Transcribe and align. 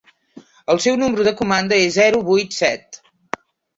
El 0.73 0.79
seu 0.85 0.95
número 1.01 1.27
de 1.29 1.33
comanda 1.41 1.79
és 1.83 1.93
zero 1.99 2.23
vuit 2.31 2.59
set. 2.63 3.03